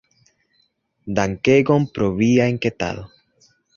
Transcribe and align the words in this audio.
Dankegon 1.19 1.85
pro 1.99 2.07
via 2.23 2.49
enketado. 2.55 3.05